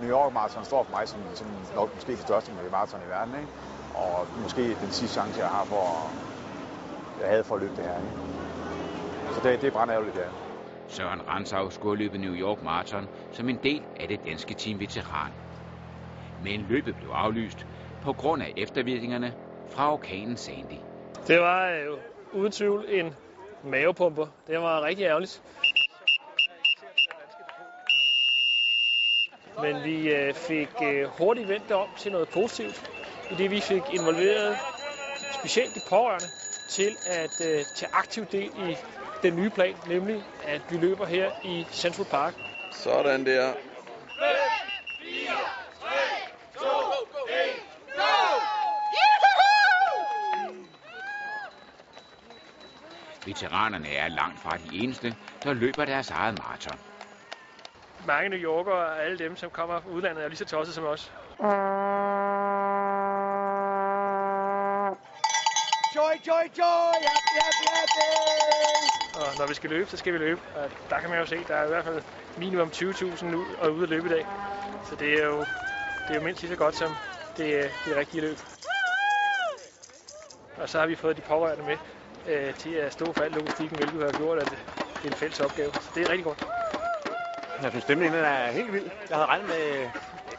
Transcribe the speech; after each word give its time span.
New 0.00 0.10
York 0.10 0.32
Marathon 0.32 0.64
står 0.64 0.82
for 0.84 0.90
mig 0.90 1.08
som, 1.08 1.20
som 1.34 1.46
nok 1.74 1.94
måske 1.94 2.12
det 2.12 2.20
største 2.20 2.52
marathon 2.70 3.00
i 3.06 3.08
verden. 3.08 3.34
Ikke? 3.34 3.48
Og 3.94 4.28
måske 4.42 4.74
den 4.74 4.90
sidste 4.90 5.14
chance, 5.20 5.40
jeg 5.40 5.48
har 5.48 5.64
for, 5.64 6.12
jeg 7.20 7.28
havde 7.28 7.44
for 7.44 7.54
at 7.54 7.60
løbe 7.60 7.76
det 7.76 7.84
her. 7.84 7.98
Ikke? 7.98 9.34
Så 9.34 9.40
det, 9.48 9.60
det 9.60 9.66
er 9.66 9.70
brændærgerligt, 9.70 10.16
det 10.16 10.24
er. 10.24 10.30
Søren 10.88 11.28
Ransau 11.28 11.70
skulle 11.70 12.04
løbe 12.04 12.18
New 12.18 12.34
York 12.34 12.62
Marathon 12.62 13.08
som 13.32 13.48
en 13.48 13.56
del 13.56 13.84
af 14.00 14.08
det 14.08 14.24
danske 14.24 14.54
team 14.54 14.80
Veteran. 14.80 15.32
Men 16.42 16.60
løbet 16.60 16.96
blev 16.96 17.08
aflyst 17.08 17.66
på 18.02 18.12
grund 18.12 18.42
af 18.42 18.52
eftervirkningerne 18.56 19.34
fra 19.68 19.92
orkanen 19.92 20.36
Sandy. 20.36 20.78
Det 21.26 21.40
var 21.40 21.68
jo 21.68 21.98
uden 22.32 22.52
tvivl 22.52 22.84
en 22.88 23.14
mavepumper. 23.62 24.26
Det 24.46 24.58
var 24.60 24.82
rigtig 24.82 25.04
ærgerligt. 25.04 25.42
Men 29.62 29.84
vi 29.84 30.08
øh, 30.08 30.34
fik 30.34 30.68
øh, 30.82 31.04
hurtigt 31.18 31.48
vendt 31.48 31.68
det 31.68 31.76
om 31.76 31.88
til 31.98 32.12
noget 32.12 32.28
positivt, 32.28 32.90
i 33.30 33.34
det 33.34 33.50
vi 33.50 33.60
fik 33.60 33.82
involveret 33.94 34.58
specielt 35.32 35.74
de 35.74 35.80
pårørende 35.80 36.28
til 36.68 36.96
at 37.06 37.40
øh, 37.40 37.64
tage 37.74 37.90
aktiv 37.92 38.26
del 38.26 38.50
i 38.70 38.76
den 39.22 39.36
nye 39.36 39.50
plan, 39.50 39.74
nemlig 39.88 40.24
at 40.44 40.62
vi 40.70 40.76
løber 40.76 41.06
her 41.06 41.30
i 41.44 41.66
Central 41.72 42.06
Park. 42.06 42.34
Sådan 42.70 43.26
der. 43.26 43.52
Veteranerne 53.26 53.88
er 53.88 54.08
langt 54.08 54.40
fra 54.40 54.56
de 54.56 54.78
eneste, 54.82 55.16
der 55.44 55.52
løber 55.52 55.84
deres 55.84 56.10
eget 56.10 56.38
maraton. 56.38 56.89
Mange 58.06 58.28
New 58.28 58.38
Yorkere 58.38 58.74
og 58.74 59.04
alle 59.04 59.18
dem, 59.18 59.36
som 59.36 59.50
kommer 59.50 59.80
fra 59.80 59.90
udlandet, 59.90 60.24
er 60.24 60.28
lige 60.28 60.38
så 60.38 60.44
tosset 60.44 60.74
som 60.74 60.84
os. 60.84 61.12
Joy, 65.96 66.14
joy, 66.26 66.44
joy! 66.58 66.94
Happy, 67.08 67.34
happy, 67.44 67.66
happy! 67.76 68.00
Og 69.20 69.38
når 69.38 69.46
vi 69.46 69.54
skal 69.54 69.70
løbe, 69.70 69.90
så 69.90 69.96
skal 69.96 70.12
vi 70.12 70.18
løbe. 70.18 70.40
Og 70.54 70.70
der 70.90 71.00
kan 71.00 71.10
man 71.10 71.18
jo 71.18 71.26
se, 71.26 71.44
der 71.44 71.54
er 71.54 71.64
i 71.64 71.68
hvert 71.68 71.84
fald 71.84 72.02
minimum 72.36 72.68
20.000 72.74 73.24
nu 73.26 73.46
og 73.58 73.72
ude 73.72 73.82
at 73.82 73.88
løbe 73.88 74.06
i 74.06 74.10
dag. 74.10 74.24
Så 74.88 74.96
det 74.96 75.18
er 75.20 75.24
jo, 75.24 75.38
det 76.06 76.10
er 76.10 76.14
jo 76.14 76.20
mindst 76.20 76.42
lige 76.42 76.50
så 76.50 76.56
godt 76.56 76.74
som 76.74 76.96
det, 77.36 77.72
det 77.84 77.96
rigtige 77.96 78.20
løb. 78.20 78.38
Og 80.56 80.68
så 80.68 80.78
har 80.78 80.86
vi 80.86 80.94
fået 80.94 81.16
de 81.16 81.22
pårørende 81.22 81.64
med 81.64 81.78
øh, 82.26 82.54
til 82.54 82.70
at 82.70 82.92
stå 82.92 83.12
for 83.12 83.22
al 83.22 83.32
logistikken, 83.32 83.78
hvilket 83.78 84.02
har 84.02 84.12
gjort, 84.12 84.38
at 84.38 84.50
det 84.50 84.58
er 85.02 85.08
en 85.08 85.14
fælles 85.14 85.40
opgave. 85.40 85.72
Så 85.80 85.90
det 85.94 86.02
er 86.02 86.08
rigtig 86.08 86.24
godt. 86.24 86.38
Jeg 87.62 87.70
synes, 87.70 87.84
stemningen 87.84 88.20
er 88.24 88.50
helt 88.50 88.72
vild. 88.72 88.90
Jeg 89.08 89.16
havde 89.16 89.26
regnet 89.26 89.48
med 89.48 89.88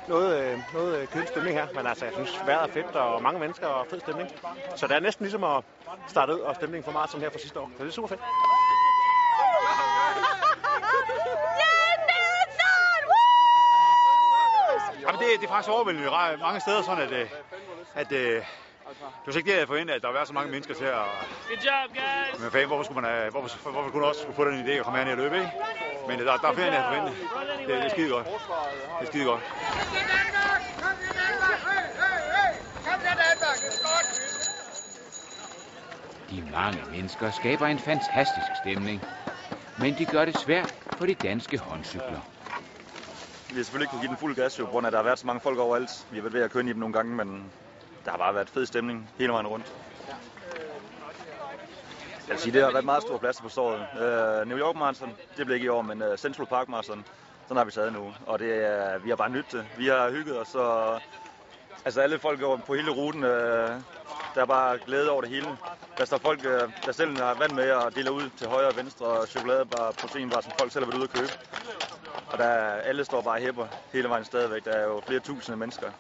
noget, 0.08 0.64
noget 0.73 1.09
kølig 1.09 1.28
stemning 1.28 1.58
her, 1.58 1.67
men 1.75 1.88
altså, 1.88 2.05
jeg 2.05 2.13
synes, 2.13 2.41
vejret 2.45 2.69
er 2.69 2.73
fedt, 2.73 2.95
og 2.95 3.22
mange 3.22 3.39
mennesker 3.39 3.67
og 3.67 3.88
fed 3.89 4.00
stemning. 4.00 4.30
Så 4.75 4.88
det 4.88 4.95
er 4.95 5.00
næsten 5.00 5.23
ligesom 5.23 5.44
at 5.44 5.63
starte 6.08 6.36
ud 6.36 6.39
og 6.39 6.55
stemningen 6.55 6.83
for 6.86 6.91
maraton 6.91 7.22
her 7.22 7.30
fra 7.30 7.39
sidste 7.39 7.59
år. 7.59 7.72
Så 7.78 7.83
det 7.83 7.89
er 7.89 7.94
super 7.94 8.08
fedt. 8.08 8.22
Jamen, 15.02 15.19
det, 15.22 15.28
det 15.41 15.45
er 15.45 15.52
faktisk 15.52 15.72
overvældende 15.72 16.09
mange 16.41 16.59
steder 16.59 16.81
sådan, 16.81 17.03
at, 17.03 17.28
at, 17.95 18.11
at 18.11 18.44
det 19.25 19.33
var 19.33 19.38
ikke 19.38 19.52
det, 19.52 19.57
jeg 19.59 19.67
forventede, 19.67 19.95
at 19.95 20.02
der 20.02 20.11
var 20.11 20.25
så 20.25 20.33
mange 20.33 20.52
mennesker 20.52 20.73
til 20.73 20.85
at... 20.85 20.95
Good 21.47 21.57
job, 21.67 21.89
guys! 21.94 22.39
Men 22.41 22.52
fanden, 22.52 22.67
hvorfor 22.67 22.83
skulle 22.83 23.02
man, 23.02 23.11
have, 23.11 23.31
hvorfor, 23.31 23.71
hvorfor 23.71 23.89
kunne 23.89 24.05
også 24.05 24.21
skulle 24.21 24.35
få 24.35 24.45
den 24.45 24.66
idé 24.66 24.69
at 24.71 24.83
komme 24.83 24.97
herned 24.97 25.11
og 25.11 25.17
løbe, 25.17 25.38
ikke? 25.38 25.52
Men 26.07 26.19
der, 26.19 26.38
der 26.38 26.47
er 26.47 26.53
flere, 26.53 26.67
end 26.67 26.75
jeg 26.75 26.85
forventede. 26.85 27.16
Det, 27.59 27.67
det 27.67 27.85
er 27.85 27.89
skide 27.89 28.09
godt. 28.09 28.25
Det 28.99 29.07
er 29.07 29.11
skide 29.11 29.25
godt. 29.25 29.41
De 36.29 36.41
mange 36.51 36.83
mennesker 36.91 37.29
skaber 37.29 37.68
en 37.68 37.79
fantastisk 37.79 38.56
stemning, 38.56 39.01
men 39.78 39.97
de 39.97 40.06
gør 40.06 40.25
det 40.25 40.35
svært 40.35 40.73
for 40.97 41.06
de 41.06 41.13
danske 41.16 41.57
håndcykler. 41.57 42.22
Vi 43.50 43.56
har 43.56 43.63
selvfølgelig 43.63 43.85
ikke 43.85 43.91
kunne 43.91 44.01
give 44.01 44.09
den 44.09 44.18
fuld 44.18 44.35
gas, 44.35 44.59
jo, 44.59 44.66
på 44.66 44.72
grund 44.72 44.85
af, 44.85 44.89
at 44.89 44.91
der 44.94 45.00
har 45.00 45.03
været 45.03 45.19
så 45.19 45.28
mange 45.28 45.41
folk 45.41 45.59
overalt. 45.59 46.07
Vi 46.12 46.18
har 46.18 46.22
været 46.22 46.33
ved 46.33 46.41
at 46.41 46.51
køre 46.51 46.63
i 46.63 46.68
dem 46.68 46.78
nogle 46.78 46.94
gange, 46.94 47.16
men 47.16 47.51
der 48.06 48.12
har 48.12 48.17
bare 48.17 48.35
været 48.35 48.50
fed 48.50 48.66
stemning 48.66 49.09
hele 49.17 49.34
vejen 49.34 49.47
rundt. 49.47 49.73
Jeg 52.28 52.35
vil 52.35 52.39
sige, 52.39 52.53
det 52.53 52.63
har 52.63 52.72
været 52.72 52.85
meget 52.85 53.03
stor 53.03 53.17
plads 53.17 53.41
på 53.41 53.50
stået. 53.50 53.88
Uh, 53.94 54.50
New 54.50 54.57
York 54.57 54.75
Marathon, 54.75 55.13
det 55.38 55.45
blev 55.45 55.56
ikke 55.56 55.66
i 55.66 55.69
år, 55.69 55.81
men 55.81 56.01
uh, 56.01 56.16
Central 56.16 56.47
Park 56.47 56.69
Marathon, 56.69 57.06
sådan 57.44 57.57
har 57.57 57.66
vi 57.66 57.72
taget 57.72 57.94
nu. 57.94 58.13
Og 58.25 58.39
det, 58.39 58.51
uh, 58.95 59.03
vi 59.03 59.09
har 59.09 59.16
bare 59.16 59.29
nyttet 59.29 59.51
det. 59.51 59.66
Vi 59.78 59.88
har 59.88 60.09
hygget 60.09 60.39
os, 60.39 60.56
og 60.56 61.01
altså 61.85 62.01
alle 62.01 62.19
folk 62.19 62.41
over 62.41 62.57
på 62.57 62.75
hele 62.75 62.91
ruten, 62.91 63.23
uh, 63.23 63.29
der 64.35 64.41
er 64.41 64.45
bare 64.45 64.78
glæde 64.85 65.09
over 65.09 65.22
det 65.22 65.29
hele. 65.29 65.57
Der 65.97 66.06
står 66.06 66.18
folk, 66.18 66.39
uh, 66.39 66.72
der 66.85 66.91
selv 66.91 67.18
har 67.18 67.33
vand 67.33 67.51
med 67.51 67.72
og 67.72 67.95
deler 67.95 68.12
ud 68.12 68.29
til 68.38 68.47
højre 68.47 68.68
og 68.68 68.78
venstre, 68.78 69.06
og 69.06 69.28
chokoladebar, 69.28 69.91
proteinbar, 69.91 70.41
som 70.41 70.51
folk 70.59 70.72
selv 70.72 70.85
har 70.85 70.91
været 70.91 71.00
ude 71.00 71.09
at 71.13 71.19
købe. 71.19 71.31
Og 72.31 72.38
der, 72.38 72.50
alle 72.89 73.06
står 73.06 73.22
bare 73.22 73.39
hæpper 73.39 73.68
hele 73.94 74.09
vejen 74.09 74.25
stadigvæk. 74.25 74.66
Der 74.66 74.72
er 74.72 74.83
jo 74.83 75.01
flere 75.07 75.19
tusinde 75.19 75.57
mennesker. 75.57 75.91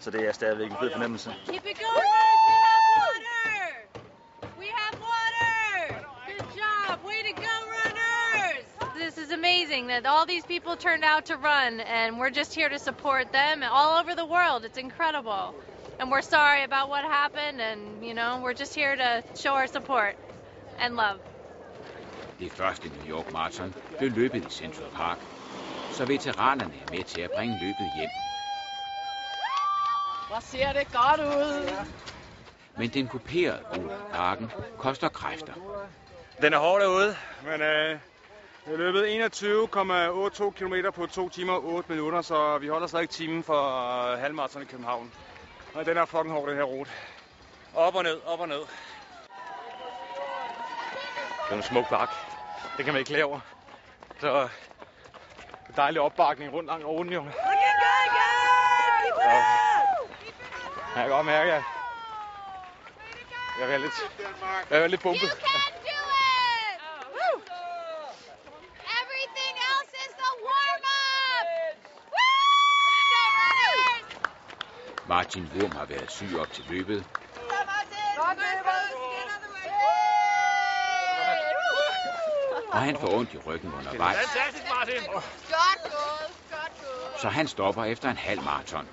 Så 0.00 0.10
det 0.10 0.28
er 0.28 0.32
stadigvæk 0.32 0.70
en 0.70 0.76
fed 0.80 0.90
fornemmelse. 0.92 1.34
Keep 1.46 1.66
it 1.66 1.78
going, 1.78 2.16
We 4.62 4.68
have 4.80 4.96
water! 5.10 6.04
Good 6.30 6.46
job! 6.60 6.94
Way 7.10 7.20
to 7.28 7.34
go, 7.46 7.54
runners! 7.76 8.66
This 9.02 9.14
is 9.24 9.30
amazing 9.32 9.86
that 9.88 10.06
all 10.06 10.24
these 10.26 10.46
people 10.52 10.74
turned 10.76 11.04
out 11.12 11.24
to 11.30 11.34
run, 11.36 11.80
and 11.80 12.18
we're 12.18 12.34
just 12.40 12.52
here 12.54 12.70
to 12.76 12.78
support 12.78 13.24
them 13.32 13.62
all 13.62 13.90
over 14.00 14.14
the 14.14 14.28
world. 14.36 14.64
It's 14.64 14.78
incredible. 14.78 15.44
And 15.98 16.10
we're 16.10 16.28
sorry 16.38 16.62
about 16.64 16.86
what 16.88 17.04
happened, 17.04 17.60
and, 17.60 18.04
you 18.08 18.14
know, 18.14 18.40
we're 18.42 18.58
just 18.62 18.74
here 18.74 18.96
to 18.96 19.22
show 19.42 19.52
our 19.60 19.66
support 19.66 20.14
and 20.78 20.96
love. 20.96 21.18
Det 22.38 22.52
første 22.52 22.88
New 22.88 23.08
York 23.08 23.32
Marathon 23.32 23.74
blev 23.98 24.10
løbet 24.10 24.44
i 24.44 24.50
Central 24.50 24.90
Park, 24.94 25.18
så 25.92 26.04
veteranerne 26.04 26.74
er 26.82 26.90
med 26.90 27.04
til 27.04 27.20
at 27.20 27.30
bringe 27.30 27.58
løbet 27.58 27.90
hjem. 27.94 28.10
Hvor 30.28 30.40
ser 30.40 30.72
det 30.72 30.92
godt 30.92 31.20
ud. 31.20 31.70
Men 32.76 32.90
den 32.90 33.08
kuperede 33.08 33.62
rute 33.70 33.94
i 33.94 34.12
parken 34.12 34.52
koster 34.78 35.08
kræfter. 35.08 35.52
Den 36.42 36.52
er 36.52 36.58
hård 36.58 36.80
derude, 36.80 37.16
men 37.42 37.60
øh, 37.60 37.98
vi 38.66 38.70
har 38.70 38.76
løbet 38.76 39.02
21,82 40.42 40.50
km 40.50 40.74
på 40.94 41.06
2 41.06 41.28
timer 41.28 41.52
og 41.52 41.64
8 41.64 41.92
minutter, 41.92 42.22
så 42.22 42.58
vi 42.58 42.68
holder 42.68 42.86
stadig 42.86 43.10
timen 43.10 43.44
for 43.44 43.62
øh, 44.12 44.18
halvmarathon 44.18 44.62
i 44.62 44.64
København. 44.64 45.12
Og 45.74 45.86
den 45.86 45.96
er 45.96 46.04
fucking 46.04 46.32
hård, 46.32 46.48
den 46.48 46.56
her 46.56 46.64
rute. 46.64 46.90
Op 47.74 47.94
og 47.94 48.02
ned, 48.02 48.20
op 48.26 48.40
og 48.40 48.48
ned. 48.48 48.60
Det 51.46 51.52
er 51.52 51.56
en 51.56 51.62
smuk 51.62 51.88
bakke. 51.88 52.14
Det 52.76 52.84
kan 52.84 52.94
man 52.94 52.98
ikke 52.98 53.08
klage 53.08 53.24
over. 53.24 53.40
Så 54.20 54.48
dejlig 55.76 56.00
opbakning 56.00 56.52
rundt 56.52 56.66
langt 56.66 56.86
ruten, 56.86 57.12
jo. 57.12 57.24
Ja. 59.24 59.65
Jeg 60.96 61.04
kan 61.04 61.10
godt 61.10 61.26
mærke, 61.26 61.52
at 61.52 61.62
jeg 63.58 63.72
er 63.72 63.78
lidt, 63.78 63.92
jeg 64.70 64.78
er 64.78 64.86
lidt 64.86 65.00
pumpet. 65.02 65.30
Martin 75.08 75.50
Wurm 75.54 75.70
har 75.70 75.84
været 75.84 76.10
syg 76.10 76.38
op 76.38 76.52
til 76.52 76.64
løbet. 76.68 77.04
Og 82.72 82.82
han 82.82 82.96
får 83.00 83.08
ondt 83.14 83.34
i 83.34 83.38
ryggen 83.38 83.72
undervejs. 83.74 84.16
Fantastisk, 84.16 84.64
Martin! 84.74 85.02
Godt 85.06 85.32
gået, 85.82 86.36
godt 86.50 86.72
gået. 86.80 87.20
Så 87.20 87.28
han 87.28 87.48
stopper 87.48 87.84
efter 87.84 88.10
en 88.10 88.16
halv 88.16 88.42
maraton. 88.42 88.88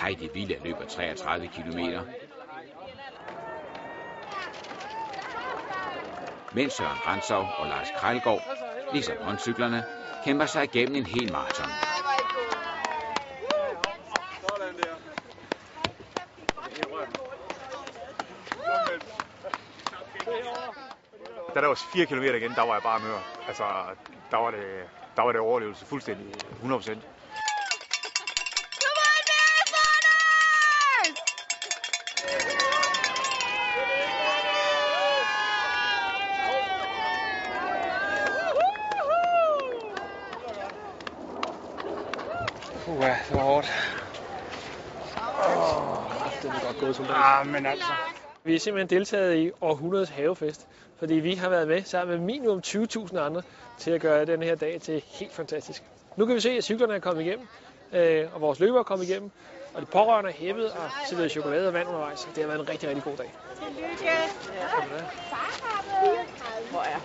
Heidi 0.00 0.28
Villa 0.34 0.56
løber 0.64 0.86
33 0.86 1.48
km. 1.48 1.78
Mens 6.54 6.72
Søren 6.72 7.06
Ransov 7.06 7.46
og 7.58 7.66
Lars 7.66 7.90
Krejlgaard, 7.90 8.42
ligesom 8.92 9.16
håndcyklerne, 9.16 9.84
kæmper 10.24 10.46
sig 10.46 10.64
igennem 10.64 10.96
en 10.96 11.06
hel 11.06 11.32
maraton. 11.32 11.70
Da 21.54 21.60
der 21.60 21.66
var 21.66 21.74
4 21.92 22.06
km 22.06 22.22
igen, 22.22 22.54
der 22.54 22.66
var 22.66 22.72
jeg 22.74 22.82
bare 22.82 23.00
mør. 23.00 23.18
Altså, 23.48 23.64
der 24.30 24.36
var 24.36 24.50
det, 24.50 24.88
der 25.16 25.22
var 25.22 25.32
det 25.32 25.40
overlevelse 25.40 25.86
fuldstændig 25.86 26.26
100 26.52 27.00
Uha, 42.90 43.08
det 43.28 43.36
var 43.36 43.42
hårdt. 43.42 43.66
Åh, 45.48 46.32
det 46.42 46.50
er 46.50 46.66
godt 46.66 46.78
gået, 46.78 46.96
soldat. 46.96 47.16
Ah, 47.16 47.46
men 47.46 47.66
altså. 47.66 47.92
Vi 48.44 48.52
har 48.52 48.58
simpelthen 48.58 48.98
deltaget 48.98 49.36
i 49.36 49.50
århundredets 49.60 50.10
havefest, 50.10 50.66
fordi 50.98 51.14
vi 51.14 51.34
har 51.34 51.48
været 51.48 51.68
med 51.68 51.82
sammen 51.82 52.18
med 52.18 52.26
minimum 52.26 52.62
20.000 52.66 53.18
andre 53.18 53.42
til 53.78 53.90
at 53.90 54.00
gøre 54.00 54.24
den 54.24 54.42
her 54.42 54.54
dag 54.54 54.80
til 54.80 55.02
helt 55.06 55.32
fantastisk. 55.32 55.82
Nu 56.16 56.26
kan 56.26 56.34
vi 56.34 56.40
se, 56.40 56.50
at 56.50 56.64
cyklerne 56.64 56.94
er 56.94 56.98
kommet 56.98 57.22
igennem, 57.22 57.48
øh, 57.92 58.34
og 58.34 58.40
vores 58.40 58.60
løber 58.60 58.78
er 58.78 58.82
kommet 58.82 59.08
igennem, 59.08 59.30
og 59.74 59.80
de 59.80 59.86
pårørende 59.86 60.30
er 60.30 60.34
hæppet 60.34 60.70
og 60.70 60.90
serveret 61.08 61.30
chokolade 61.30 61.66
og 61.68 61.72
vand 61.74 61.88
undervejs. 61.88 62.28
Det 62.34 62.42
har 62.42 62.46
været 62.46 62.60
en 62.60 62.68
rigtig, 62.68 62.88
rigtig 62.88 63.04
god 63.04 63.16
dag. 63.16 63.34
Tillykke. 63.58 64.10
Hvor 66.70 66.80
er 66.80 67.00